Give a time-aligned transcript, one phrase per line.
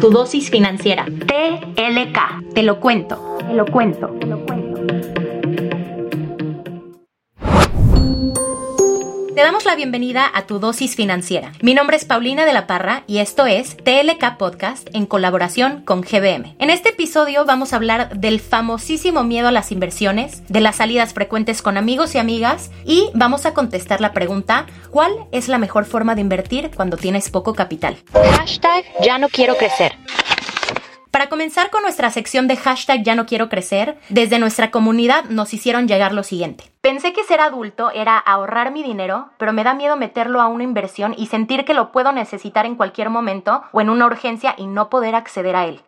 [0.00, 1.04] tu dosis financiera.
[1.04, 2.52] TLK.
[2.54, 3.36] Te lo cuento.
[3.46, 4.08] Te lo cuento.
[4.20, 4.67] Te lo cuento.
[9.48, 11.52] Damos la bienvenida a tu dosis financiera.
[11.62, 16.02] Mi nombre es Paulina de la Parra y esto es TLK Podcast en colaboración con
[16.02, 16.54] GBM.
[16.58, 21.14] En este episodio vamos a hablar del famosísimo miedo a las inversiones, de las salidas
[21.14, 25.86] frecuentes con amigos y amigas y vamos a contestar la pregunta ¿cuál es la mejor
[25.86, 27.96] forma de invertir cuando tienes poco capital?
[28.12, 29.96] Hashtag ya no quiero crecer.
[31.18, 35.52] Para comenzar con nuestra sección de hashtag ya no quiero crecer, desde nuestra comunidad nos
[35.52, 36.70] hicieron llegar lo siguiente.
[36.80, 40.62] Pensé que ser adulto era ahorrar mi dinero, pero me da miedo meterlo a una
[40.62, 44.68] inversión y sentir que lo puedo necesitar en cualquier momento o en una urgencia y
[44.68, 45.80] no poder acceder a él.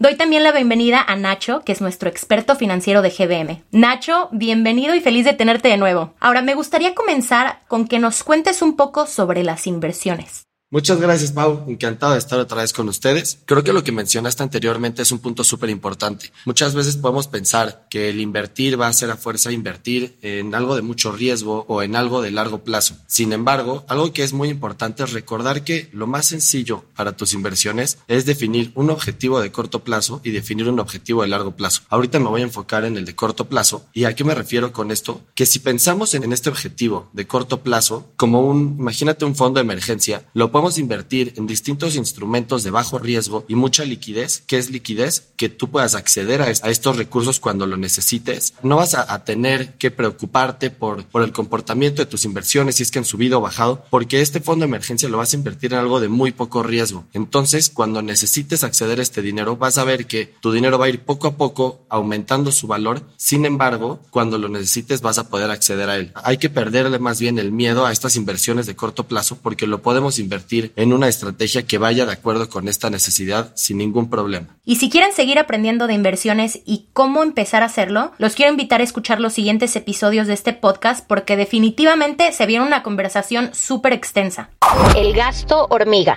[0.00, 3.62] Doy también la bienvenida a Nacho, que es nuestro experto financiero de GBM.
[3.70, 6.14] Nacho, bienvenido y feliz de tenerte de nuevo.
[6.18, 10.48] Ahora me gustaría comenzar con que nos cuentes un poco sobre las inversiones.
[10.72, 11.66] Muchas gracias, Pau.
[11.68, 13.40] Encantado de estar otra vez con ustedes.
[13.44, 16.32] Creo que lo que mencionaste anteriormente es un punto súper importante.
[16.46, 20.74] Muchas veces podemos pensar que el invertir va a ser a fuerza invertir en algo
[20.74, 22.96] de mucho riesgo o en algo de largo plazo.
[23.06, 27.34] Sin embargo, algo que es muy importante es recordar que lo más sencillo para tus
[27.34, 31.82] inversiones es definir un objetivo de corto plazo y definir un objetivo de largo plazo.
[31.90, 33.84] Ahorita me voy a enfocar en el de corto plazo.
[33.92, 35.20] ¿Y a qué me refiero con esto?
[35.34, 39.64] Que si pensamos en este objetivo de corto plazo como un, imagínate un fondo de
[39.64, 44.44] emergencia, lo podemos podemos invertir en distintos instrumentos de bajo riesgo y mucha liquidez.
[44.46, 45.32] ¿Qué es liquidez?
[45.36, 48.54] Que tú puedas acceder a, estos recursos cuando lo necesites.
[48.62, 52.92] No vas a, tener que preocuparte por, por el comportamiento de tus inversiones, si es
[52.92, 55.80] que han subido o bajado, porque este fondo de emergencia lo vas a invertir en
[55.80, 57.06] algo de muy poco riesgo.
[57.12, 60.90] Entonces, cuando necesites acceder a este dinero, vas a ver que tu dinero va a
[60.90, 63.02] ir poco a poco aumentando su valor.
[63.16, 66.12] Sin embargo, cuando lo necesites, vas a poder acceder a él.
[66.22, 69.82] Hay que perderle más bien el miedo a estas inversiones de corto plazo porque lo
[69.82, 74.56] podemos invertir en una estrategia que vaya de acuerdo con esta necesidad sin ningún problema.
[74.64, 78.80] Y si quieren seguir aprendiendo de inversiones y cómo empezar a hacerlo, los quiero invitar
[78.80, 83.92] a escuchar los siguientes episodios de este podcast porque definitivamente se viene una conversación súper
[83.92, 84.50] extensa.
[84.96, 86.16] El gasto hormiga.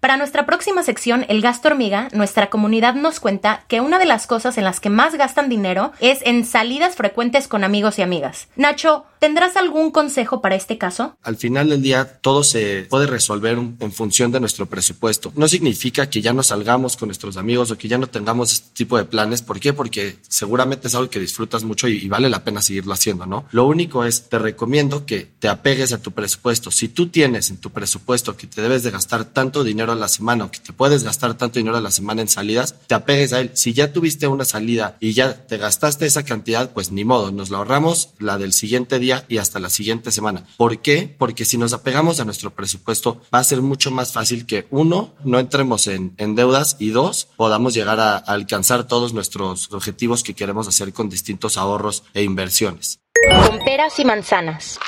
[0.00, 4.26] Para nuestra próxima sección, El gasto hormiga, nuestra comunidad nos cuenta que una de las
[4.26, 8.48] cosas en las que más gastan dinero es en salidas frecuentes con amigos y amigas.
[8.56, 11.14] Nacho, ¿Tendrás algún consejo para este caso?
[11.22, 15.30] Al final del día, todo se puede resolver en función de nuestro presupuesto.
[15.36, 18.68] No significa que ya no salgamos con nuestros amigos o que ya no tengamos este
[18.72, 19.42] tipo de planes.
[19.42, 19.74] ¿Por qué?
[19.74, 23.44] Porque seguramente es algo que disfrutas mucho y, vale la pena seguirlo haciendo, ¿no?
[23.50, 26.70] Lo único es, te recomiendo que te apegues a tu presupuesto.
[26.70, 30.08] Si tú tienes en tu presupuesto que te debes de gastar tanto dinero a la
[30.08, 33.32] semana o que te puedes gastar tanto dinero a la semana en salidas, te apegues
[33.32, 33.50] a él.
[33.54, 37.50] Si ya tuviste una salida y ya te gastaste esa cantidad, pues ni modo, nos
[37.50, 40.44] la ahorramos la del siguiente día y hasta la siguiente semana.
[40.56, 41.14] ¿Por qué?
[41.18, 45.14] Porque si nos apegamos a nuestro presupuesto, va a ser mucho más fácil que uno,
[45.24, 50.34] no entremos en, deudas y dos, podamos llegar a, a alcanzar todos nuestros objetivos que
[50.34, 53.00] queremos hacer con distintos ahorros e inversiones.
[53.46, 54.78] Con peras y manzanas.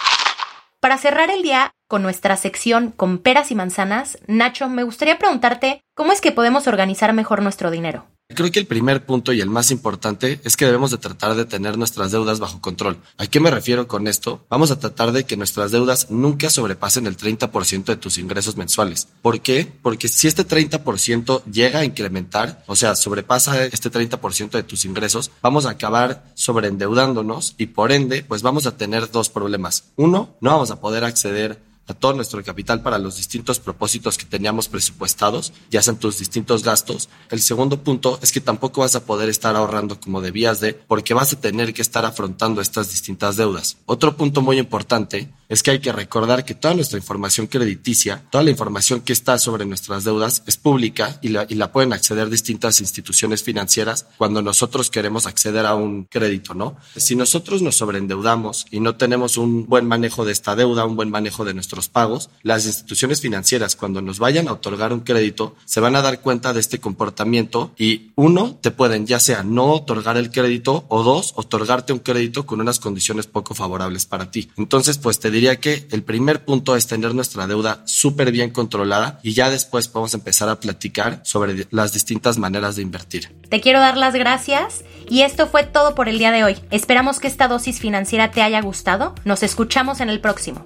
[0.80, 5.82] Para cerrar el día con nuestra sección con peras y manzanas, Nacho, me gustaría preguntarte
[5.94, 8.06] cómo es que podemos organizar mejor nuestro dinero.
[8.34, 11.44] Creo que el primer punto y el más importante es que debemos de tratar de
[11.44, 12.96] tener nuestras deudas bajo control.
[13.18, 14.46] ¿A qué me refiero con esto?
[14.48, 19.08] Vamos a tratar de que nuestras deudas nunca sobrepasen el 30% de tus ingresos mensuales.
[19.20, 19.70] ¿Por qué?
[19.82, 25.30] Porque si este 30% llega a incrementar, o sea, sobrepasa este 30% de tus ingresos,
[25.42, 29.92] vamos a acabar sobreendeudándonos y por ende, pues vamos a tener dos problemas.
[29.96, 34.24] Uno, no vamos a poder acceder a todo nuestro capital para los distintos propósitos que
[34.24, 37.08] teníamos presupuestados, ya sean tus distintos gastos.
[37.30, 41.14] El segundo punto es que tampoco vas a poder estar ahorrando como debías de, porque
[41.14, 43.78] vas a tener que estar afrontando estas distintas deudas.
[43.86, 48.42] Otro punto muy importante es que hay que recordar que toda nuestra información crediticia, toda
[48.42, 53.42] la información que está sobre nuestras deudas es pública y la, pueden acceder distintas instituciones
[53.42, 56.78] financieras cuando nosotros queremos acceder a un crédito, ¿no?
[56.96, 61.10] Si nosotros nos sobreendeudamos y no tenemos un buen manejo de esta deuda, un buen
[61.10, 65.80] manejo de nuestros pagos, las instituciones financieras cuando nos vayan a otorgar un crédito se
[65.80, 70.16] van a dar cuenta de este comportamiento y uno, te pueden ya sea no otorgar
[70.16, 74.50] el crédito o dos, otorgarte un crédito con unas condiciones poco favorables para ti.
[74.56, 79.18] Entonces, pues te diría que el primer punto es tener nuestra deuda súper bien controlada
[79.24, 83.34] y ya después podemos empezar a platicar sobre las distintas maneras de invertir.
[83.48, 86.56] Te quiero dar las gracias y esto fue todo por el día de hoy.
[86.70, 89.16] Esperamos que esta dosis financiera te haya gustado.
[89.24, 90.64] Nos escuchamos en el próximo.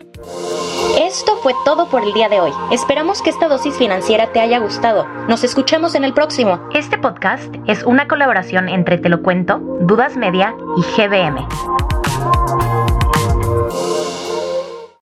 [1.01, 2.53] Esto fue todo por el día de hoy.
[2.71, 5.07] Esperamos que esta dosis financiera te haya gustado.
[5.27, 6.69] Nos escuchamos en el próximo.
[6.75, 11.86] Este podcast es una colaboración entre Te lo cuento, Dudas Media y GBM.